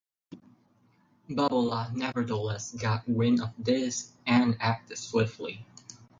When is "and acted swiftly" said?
4.25-5.63